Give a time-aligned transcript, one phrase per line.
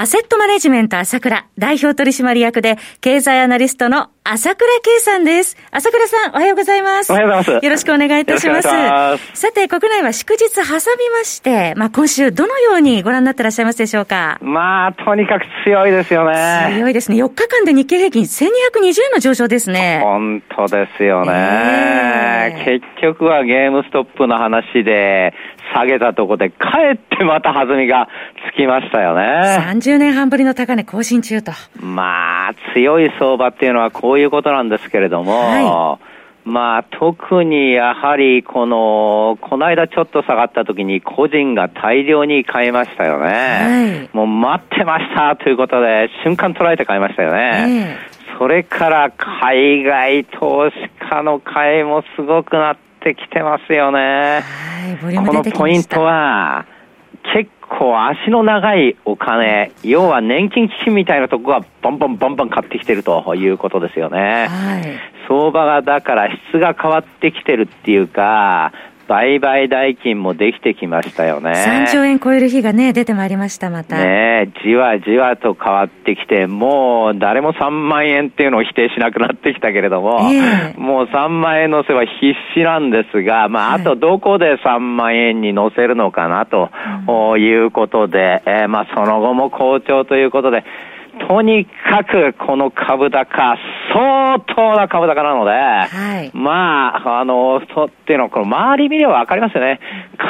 [0.00, 5.56] アセットマネジメント朝倉代表取締役で経済アナリストの朝倉慶さんです。
[5.72, 7.10] 朝倉さん、おはようございます。
[7.10, 7.64] おはようございます。
[7.66, 8.68] よろしくお願いいたします。
[8.68, 10.70] ますさて、国内は祝日挟み
[11.10, 14.38] まして、まあ今週どのようにご覧になってらっしゃいますでしょうか？
[14.40, 16.74] まあ、とにかく強いですよね。
[16.76, 17.16] 強いですね。
[17.16, 19.98] 4日間で日経平均1220円の上昇ですね。
[20.04, 21.32] 本当ですよね。
[21.32, 25.34] えー、結局はゲームストップの話で、
[25.74, 28.08] 下げたとこで、かえってまた弾みが
[28.52, 29.58] つきましたよね。
[29.60, 31.52] 30年半ぶりの高値更新中と。
[31.80, 35.98] まあ、強い相場っていうのはこういうことなんですけれども、は
[36.46, 43.26] い、まあ、特にやはり、この、この間ちょっと下がった時に個人が大量に買いましたよね。
[43.26, 47.98] はい、もう待ってましたということで、瞬間捉えて買いましたよね。
[48.38, 50.76] それから海外投資
[51.10, 54.42] 家の買いもすごくなってきてますよね。
[54.96, 56.66] このポイントは、
[57.34, 64.46] 結構足の長いお金、要は年金基金みたいなとこがバンバンバンバン買ってきてるということですよね。
[64.48, 64.84] はい、
[65.28, 68.72] 相場がだから質が変わってきてるっていうか、
[69.08, 71.52] 売買代金もできてきましたよね。
[71.52, 73.96] 3兆円超える日がね、出てまいりました、また。
[73.96, 86.70] ねじわじわと変わってきて、もう誰も3万円っていうのを否定しなくなってきたけれども、えー、もう3万円乗せは必死なんですが、まあ、あとどこで3万円に乗せるのかなと、
[87.38, 90.64] いうことで、えー、まあ、その後も好調ということで、
[91.26, 93.56] とにかくこの株高、
[93.92, 95.86] 相当な株高なので、は
[96.22, 99.80] い、まあ、あの、そっていうのは、この周り見ればわかりますよね。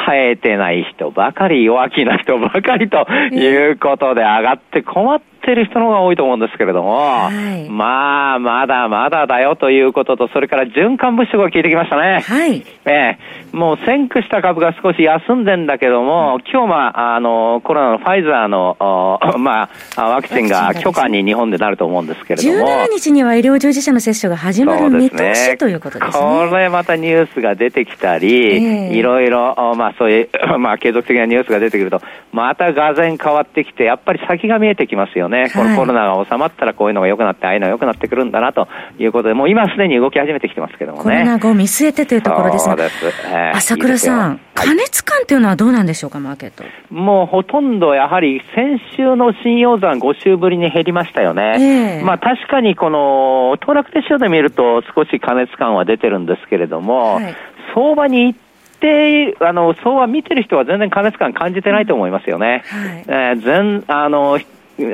[0.07, 12.21] 変えてない人ばかり、弱気な人ばかりということで上がって困ってる人の方が多いと思うんですけれども、はい、まあ、まだまだだよということと、それから循環物質が効いてきましたね。
[12.21, 12.63] はい。
[12.85, 18.77] ええもう先駆した株が少し休んでんだけども、今日は、あの、コロナのファイザーの、
[19.39, 22.67] まあ、ワクチンが許可に日本でなると思うんですけれども。
[22.67, 26.47] 17日には医療従事者の接種が始まる見通し、ね、ということですね。
[26.49, 30.29] これまたニュースが出てきたり、えー、いろいろ、まあそういう、
[30.59, 32.01] まあ継続的なニュースが出てくると、
[32.31, 35.28] またがぜ変わってきて、やっぱり先が見えてきますよね。
[35.37, 38.67] はい、このコロナが収まったらこういうのが良くなって、ああいうのが良くなってくるんだなと
[38.97, 41.03] いうことで、もう今すでに動き始めてきてますけどもね。
[41.03, 42.75] コロナ後見据えてというところですが。
[42.79, 46.63] えー、朝倉さん、過熱感というのはどうなんでしょうか、マーケット。
[46.93, 51.99] もうほとんどやはり先週の新陽山5週ぶりに減りましたよね。
[51.99, 57.35] えー、まあ確かにこの、騰落手帳で見ると少し過熱感は出てるんですけれども、はい、
[57.73, 58.39] 相場に行っ
[58.79, 62.63] てあの、相場見てる人は全然過熱感感じてないと思いますよね。
[62.65, 64.39] はい、えー、全、あの、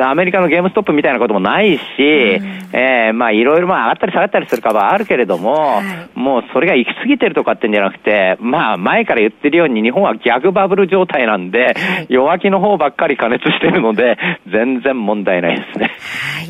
[0.02, 2.06] アメリカのゲームストップみたいなこともないし、うん、
[2.74, 14.18] えー、まあいろいろまあ上がったり下がったりする株はあるけれども、はい、もうそれが行き過ぎてるとかってんじゃなくて、まあ前から言ってるように日本は逆バブル状態なんで、はい、弱気の方ばっかり加熱してるので、
[14.52, 15.92] 全然問題ないですね。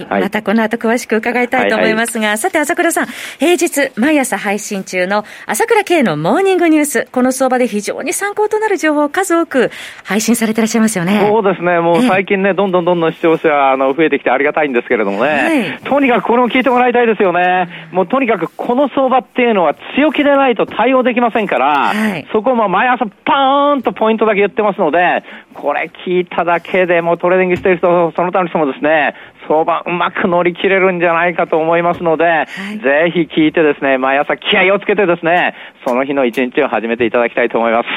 [0.04, 0.12] はい。
[0.12, 3.08] はい、またこの後詳しく伺いたいと思いますが、はいはい、さて朝倉さん、
[3.40, 9.72] 平日毎朝配信中の朝倉慶のモーニングニュース、この相場で非常に参考となる情報を数多く
[10.04, 11.28] 配信されていらっしゃいますよね。
[11.30, 11.80] そうですね。
[11.80, 17.90] もう最近ね、どんどんどんどん視聴者あの増えてきてありがたいんですけれどもね、はい、とにかくこれを聞いてもらいたいですよね。
[17.92, 25.24] もうとにかくこの相場っていうのは強気でないと対応できませんから、はい、そこも毎朝パーンとポイントだけ言ってますので、
[25.54, 29.16] これ聞いただけでもトレーディングしてる人、その他の人もですね、
[29.48, 37.88] 相場うまく乗り切れるんじゃないかと思いますので、はい、ぜひ聞いてですね、毎朝気合をつけてですね、その日の一日を始めていただきたいと思います。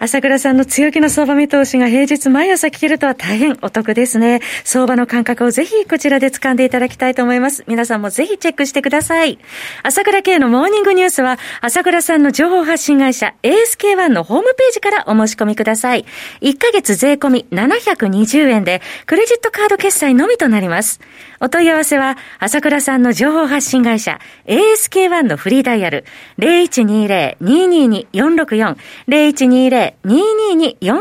[0.00, 4.40] 朝倉さんの強気の相場見通しが平日毎朝聞けるとは大変お得ですね。
[4.64, 7.64] 相場の感覚をぜひこちらで掴んでいただきたいと思います。
[7.66, 9.38] 皆さんもぜひチェックしてください。
[9.82, 16.04] 朝倉慶のモーニングニュースは、朝倉さんの情報発信会社 ASK1 のホームページからお申し込みください。
[16.42, 20.73] 1ヶ月税込み720円で、クレジットカード決済のみとなります。
[20.74, 21.00] ます。
[21.40, 26.04] お問い合わせは、朝倉さんの情報発信会社、ASK1 のフリーダイヤル、
[26.38, 28.76] 0120-222-464、
[29.08, 30.98] 0120-222-464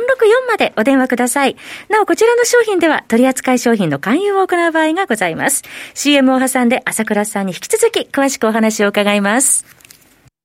[0.48, 1.56] までお電話ください。
[1.90, 5.64] なお、こちらの商品では、取扱い商品の勧誘を行う場合がございます。
[5.94, 9.66] CM を挟んで、朝倉さんに引き続き、詳しくお話を伺います。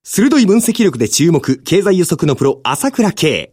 [0.04, 3.52] 鋭い分析力で注目、経済予測のプロ、朝倉慶。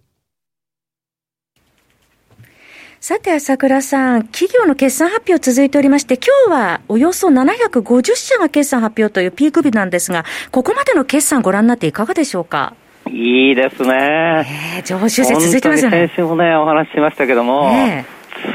[3.03, 12.75] さて、朝倉さん、企業の決算発表続いておりまして、今日はおよそ750社が決算発表というピーク日なんですが、ここまでの決算ご覧になっていかがでしょうか？
[13.09, 14.45] いいですね。
[14.77, 16.09] えー、上昇性続いてますよね。
[16.09, 18.05] 先週もね、お話ししましたけども、え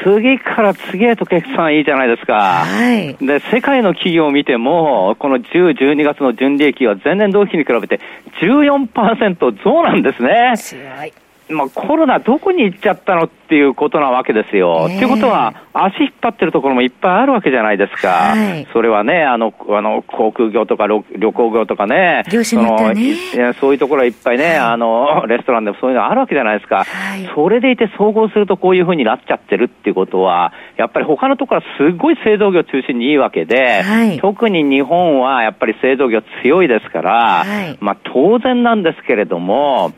[0.05, 2.65] ー、次から次へと決算いいじゃないですか。
[2.67, 3.17] はい。
[3.17, 7.99] で、世界の企業を見ても、この10、12月の純利益は前年同期に比べて
[8.41, 10.55] 14%増なんですね。
[10.57, 11.13] 強い。
[11.49, 14.87] まあ、コロナどこに行っちゃったのっていうことなわけですよ。
[14.87, 18.09] っていうことは、足引っ張ってるところもいっぱいあるわけじゃないですか。
[18.09, 26.85] はい、それはね、あの、あの、航空業とか旅行業とかね、ねそのそういうところはいっぱいね、はい、あの、レストランでもそういうのあるわけじゃないですか。
[26.85, 33.85] はい、それでいて総合するとこういうふうになっちゃってるっていうことは、やっぱり他のところはすごい製造業中心にいいわけで、
[34.21, 37.45] 特に日本はやっぱり製造業強いですから、
[37.79, 39.93] まあ当然なんですけれども、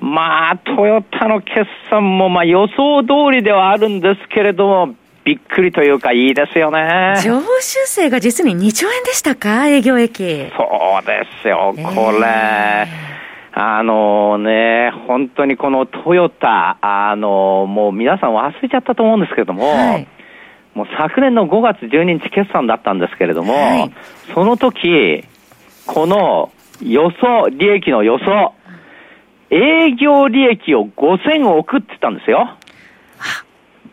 [0.00, 7.14] まあ、トヨタの決算もまあ予想通りではあるんですけれども、びっくりというか、いいですよね。
[7.22, 10.50] 上修正が実に2兆円でしたか、営業益。
[10.56, 12.26] そうですよ、これ。
[12.26, 13.08] えー
[13.60, 20.06] あのね、本当にこのトヨタ、あのもう皆さん忘れちゃったと思うんですけれども、はい、
[20.74, 23.92] もう昨年の5月12日決算だったんですけれども、はい、
[24.32, 25.24] その時、
[25.88, 28.54] この予想、利益の予想、
[29.50, 32.58] 営業利益を5000億って言ったんですよ。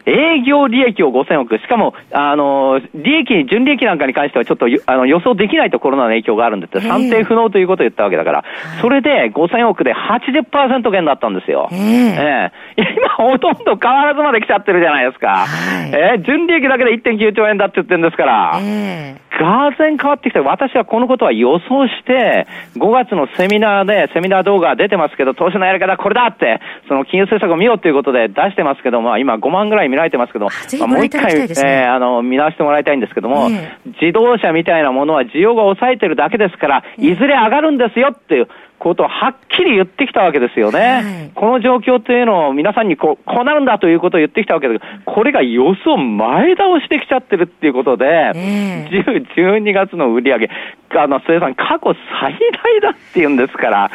[0.06, 1.58] 営業利益を5000億。
[1.58, 8.44] しかも、あの、利益、純利益なんかに関してはちょっとあの予想できないとコロナの影響があるんです算定不能ということを言ったわけだから、
[8.82, 11.70] それで5000億で80%減だったんですよ。
[11.72, 15.48] ええー、今ほとんど変わらずまで来ちゃってるじゃないですか。
[15.48, 18.60] はい、えー、純利益だけで1.9兆円だって言ってるんですから。
[18.62, 30.48] えーがぜ変わってきて、私はこのことは予想して、5月のセミナーで、セミナー動画出てますけど、投資のやり方これだって、その金融政策を見ようということで出してますけども、今5万ぐらい見られてますけど、
[30.80, 38.48] まあ、もう一回、ね、えー、あの、見直してもらいたいんですけども、えー、自動車みたいなものは需要が抑えてるだけですから、いずれ上がるんですよっていう、
[38.80, 40.80] ことをはっきり言ってきたわけですよね。
[40.80, 48.06] はい、この状況というのを皆さんにこう、こうなるんだということを言ってきたわけですこれが予想前倒してきちゃってるっていうことで、
[48.36, 50.50] えー、12月の売り上げ、
[50.98, 53.92] あの、末さん、過去最大だっていうんですから、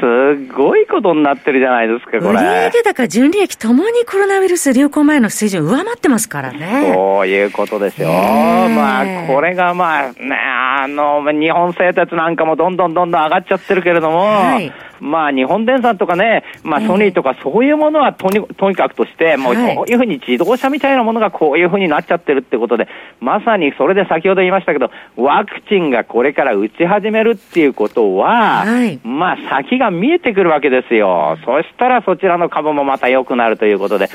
[0.00, 2.34] すごいことになってるじゃないですか、これ。
[2.34, 6.92] 売上高、純利益ともにコロナウイルス流行前の水準上回ってますからね。
[6.94, 8.08] そういうことですよ。
[8.08, 22.88] まあ、これがまあ、ね、あの、日本製鉄なんかもどんどんどんどん上がっちゃってるけれども、はいまあ、日本電産とかね、まあ、ソニーとかそういうものはとにとにかくとして、もうこういうふうに自動車みたいなものがこういうふうになっちゃってるってことで、
[23.20, 31.38] まさにそれで先ほど言いましたけど、ワクチンがこれから打ち始めるっていうことは、はい、まあ、先が見えてくるわけですよ。
[31.44, 34.08] そしたらそちらの株もまた良くなるということで、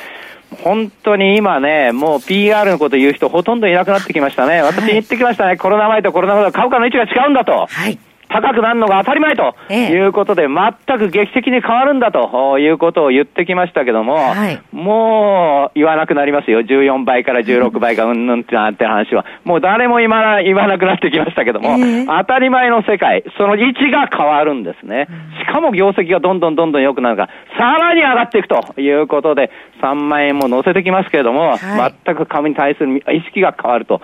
[0.63, 4.61] 本当に今ね、もう PR のこと言う人ほとんどいなくなってきましたね。
[4.61, 5.57] 私言ってきましたね。
[5.57, 7.67] コロナ前とコロナ後株価の位置が違うんだと。
[7.67, 7.97] はい
[8.33, 16.61] 高くなるのが当たり前ということで、全く劇的に変わるんだということを言ってきましたけども、はい、もう言わなくなりますよ。
[16.61, 19.23] 14倍から16倍がうんぬんってなって話は。
[19.43, 25.07] もう誰も言わ言わなくなってきましたけども、えー、当たり前の世界、その位置が変わるんですね。
[25.47, 29.51] しかも業績がどんどんどんどん良くなるから、さらに上がっていくということで、
[29.83, 34.01] 3万円も乗せてきますけれども、はい、全く株に対する意識が変わると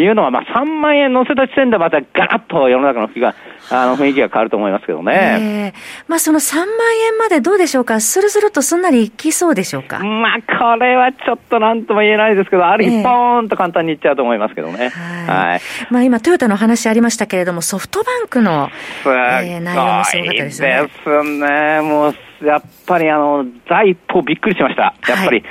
[0.00, 3.36] いうのは、まあ3万円乗せた時点でまたガラッと世の中の気が
[3.70, 5.12] あの雰囲気が変わると思いますけどね。
[5.40, 5.72] えー、
[6.08, 10.00] まあその3万円までどうでしょうか、スルスルとすんなりいきそうでしょうか？
[10.00, 14.88] まあこれはちょっとなんとも言えないですけど、ある日ポーンと簡単にいっちゃうと思いますけどね。
[14.88, 15.60] はい。
[15.90, 18.70] まあ今トヨタの話ありましたけれども、ソフトバンクの、
[19.04, 20.82] えー、内容もすごかったですね。
[20.82, 21.80] ですね。
[21.82, 24.94] もうやっぱりあの、第一歩びっくりしました。
[25.08, 25.44] やっぱり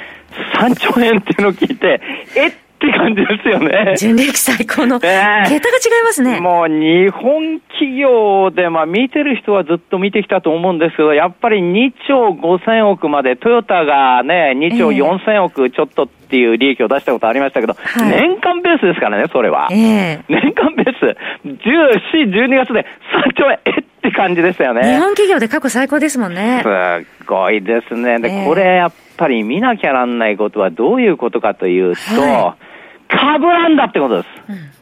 [0.56, 2.02] 3兆円っていうのを聞いて、
[2.36, 3.96] えっって感じですよね。
[3.98, 6.40] 純利益最高の、桁が違いますね。
[6.40, 19.68] もう日本企業で、まあ見てる人はずっと見てきたと思うんですけど、やっぱり2兆5000億まで、トヨタがね、2兆4000億ちょっとっていう利益を出したことありましたけど、えー、年間ベースですからね、それは。
[19.72, 22.86] えー、年間ベース、14、12月で
[23.26, 24.94] 3兆円、えって感じでしたよね。
[24.94, 26.62] 日本企業で過去最高ですもんね。
[26.64, 28.20] すごいですね。
[28.20, 32.69] で、えー、これやっぱり見なきゃなんないことはどういうことかというと、はい、
[33.10, 34.28] 株なんだってことです。
[34.50, 34.80] うん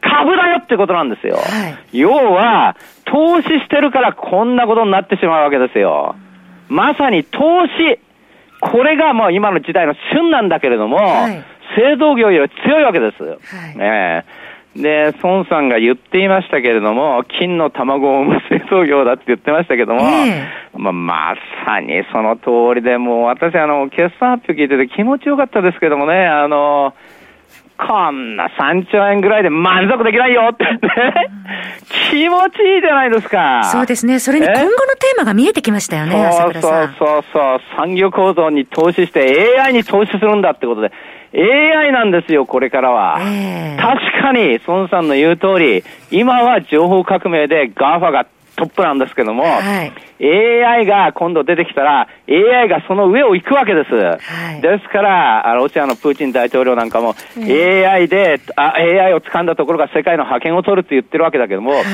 [0.00, 1.36] 株だよってことなんですよ。
[1.36, 1.40] は
[1.92, 6.14] い、要は、投資してるからこんなことになってしまうわけですよ。
[6.68, 7.98] まさに投資。
[8.60, 11.44] これがもう今の時代の旬なんだけれども、はい、
[11.76, 13.22] 製造業より強いわけです。
[13.22, 13.36] は
[13.72, 14.24] い、ね
[14.76, 21.34] で、孫さんが言っていましたけれども、金の卵を産む製造業だって言ってましたけども、えー、まあ、ま
[21.66, 26.94] さにその通りで、もう私、あの、決算発表聞いてて気持ちよかったですけどもね、あの、
[27.78, 30.78] こんな3兆円ぐらいで満足できないよってね、
[32.10, 33.62] 気持ちいいじゃないですか。
[33.64, 34.18] そうですね。
[34.18, 36.62] それに今後のテーマが見えてきましたよね、そうそう
[36.98, 37.60] そうそう。
[37.76, 40.92] 産業構造に投資して AI に投資するんだってことで、
[41.34, 43.18] AI なんですよ、これからは。
[43.20, 48.26] えー、確かに、孫さんの言う通り、今は情報革命で GAFA が
[48.58, 53.94] トップなんですけども、はい、AI が今度出てきたら、AI がその上を行くわけです。
[53.94, 54.18] は
[54.58, 61.84] い、ですから、ロシアのプーチン大統領なんかも、うん、AI であ、AI を掴んだところが世界の覇権を取るって言ってるわけだけども、はい。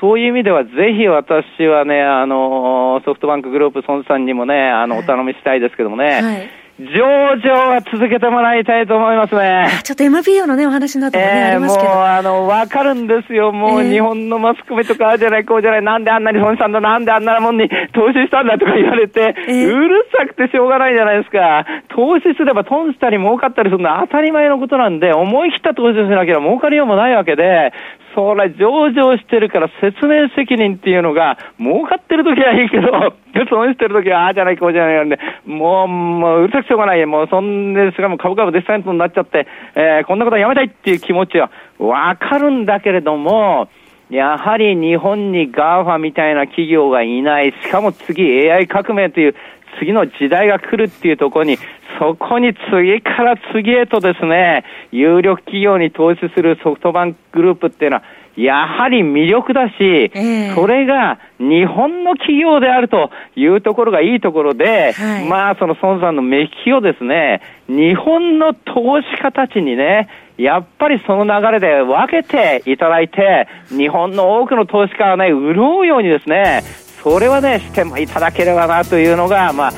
[0.00, 9.80] そういう意味では、ぜひ私はね、あの、ソフトバンクグループ孫さんにもね、あの、お頼みしたいですけどもね、はい上場は続けてもらいたいと思いますね。
[9.84, 11.88] ちょっと MPO のね、お話になってもね、えー、ありますけど。
[11.88, 13.52] もう、あの、わかるんですよ。
[13.52, 21.64] もう、日本のマスコミとか、ああじゃない、こうじゃない、なんであんなに損したんだ、なんであんなもんに投資したんだとか言われて、えー、うるさくてしょうがないじゃないですか。
[21.94, 27.72] 投資すれば損したり儲かったりするのは当たり前のことなんで、思い切った投資をしなきゃ儲かりようもないわけで、
[28.14, 33.14] それ上場してるから説明責任っていうのが、儲かってる時はいいけど、
[33.50, 37.04] 損してる時は、ああじゃない、こうじゃないんで、もう、もう、うるさくしょうがない。
[37.06, 43.68] もう、そんで、しかもう株価もデスタントになっちゃって、えー、こんなことはやめたいっていう気持ちはわかるんだけれども、
[44.10, 49.34] やはり日本に GAFA みたいな企業がいない、しかも次 AI 革命という
[49.78, 51.58] 次の時代が来るっていうところに、
[51.98, 58.02] そこに次から次へとですね、有力企業に投資するソフトバンクグループっていうのは、
[58.36, 76.62] やはり魅力だし、えー、それが日本の企業であるというところがいいところで、はい、まあその孫さんの目利きをですね、日本の投資家たちにね、やっぱりその流れで分けていただいて、日本の多くの投資家がね、潤うようにですね、
[77.04, 79.72] それはね、してもいただければなというのが、まあ、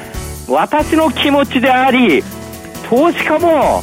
[0.48, 2.22] 私の気持ちであり、
[2.88, 3.82] 投資家も、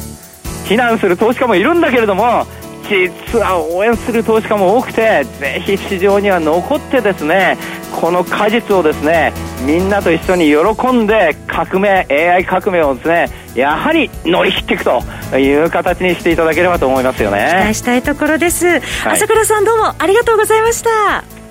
[0.64, 2.46] 非難する投資家もいるんだけれども、
[2.88, 7.58] 実は応援する投資家も多くて、ぜひ市場には残ってですね、
[8.00, 9.34] この果実をですね、
[9.66, 15.02] みんなと一緒に喜んで革命、AI 革命をですね、やはり乗り切っていくと
[15.36, 17.46] いう形にしていただければと思いますよね。
[17.50, 18.66] 期待したいところです。
[18.66, 18.80] はい、
[19.12, 21.43] 朝倉さんどうもありがとうございました。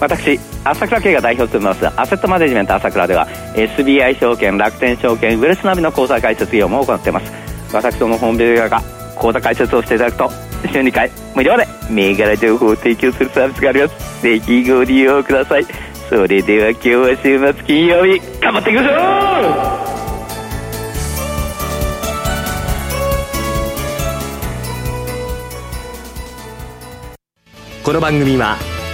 [0.00, 7.30] 私朝倉慶が代表を務めますアセットマネジメント朝倉では SBI 証券楽天証券ウェルスナビの口座開設業務を行っています。
[7.72, 8.82] 私どもホームページが
[9.16, 10.30] 口座開設をしていただくと
[10.72, 14.22] 週2回無料で銘柄情報を提供するサービスがあります。
[14.22, 15.66] ぜひご利用ください。
[16.08, 19.90] それでは今日は週末金曜日頑張っていきましょう!
[27.84, 28.56] この番組は